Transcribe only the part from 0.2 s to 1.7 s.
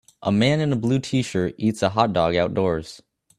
A man in a blue tshirt